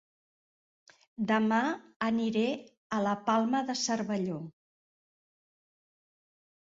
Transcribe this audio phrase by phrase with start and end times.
[1.31, 1.57] Dema
[2.07, 2.45] aniré
[2.99, 4.39] a La Palma de Cervelló